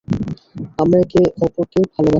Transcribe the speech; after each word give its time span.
আমরা 0.81 0.97
একে 1.03 1.21
অপরকে 1.45 1.79
ভালবাসতাম। 1.85 2.05